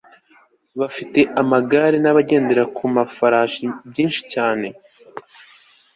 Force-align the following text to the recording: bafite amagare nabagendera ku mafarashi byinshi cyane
bafite 0.79 1.19
amagare 1.41 1.97
nabagendera 2.03 2.63
ku 2.75 2.83
mafarashi 2.95 3.63
byinshi 3.89 4.21
cyane 4.33 4.67